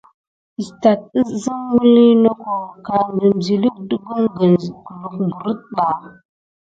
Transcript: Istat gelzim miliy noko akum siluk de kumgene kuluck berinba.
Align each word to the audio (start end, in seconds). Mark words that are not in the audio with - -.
Istat 0.61 0.99
gelzim 1.13 1.59
miliy 1.73 2.13
noko 2.23 2.53
akum 2.97 3.35
siluk 3.45 3.75
de 3.89 3.95
kumgene 4.05 4.59
kuluck 4.85 5.15
berinba. 5.33 5.87